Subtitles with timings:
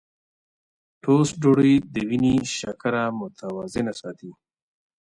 [1.01, 4.31] ټوسټ ډوډۍ د وینې شکره متوازنه ساتي.